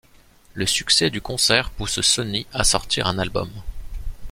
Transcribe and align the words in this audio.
Le 0.55 0.65
succès 0.65 1.11
du 1.11 1.21
concert 1.21 1.69
pousse 1.69 2.01
Sony 2.01 2.47
à 2.53 2.63
sortir 2.63 3.05
un 3.05 3.19
album. 3.19 3.51